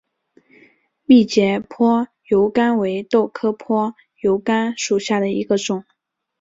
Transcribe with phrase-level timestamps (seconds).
[1.05, 5.85] 密节坡油甘为豆科坡油甘属下的一个种。